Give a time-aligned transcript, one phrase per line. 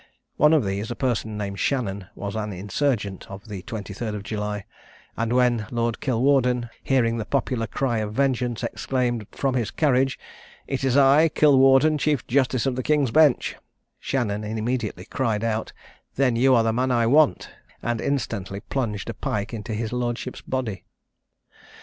[0.37, 4.65] One of these, a person named Shannon, was an insurgent of the 23rd July;
[5.15, 10.17] and when Lord Kilwarden, hearing the popular cry of vengeance, exclaimed from his carriage,
[10.65, 13.57] "It is I, Kilwarden, chief justice of the King's Bench,"
[13.99, 15.71] Shannon immediately cried out,
[16.15, 17.51] "Then you are the man I want,"
[17.83, 20.83] and instantly plunged a pike into his lordship's body.